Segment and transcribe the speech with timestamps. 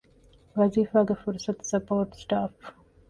[0.57, 2.61] ވަޒީފާގެ ފުރުޞަތު- ސަޕޯޓް ސްޓާފް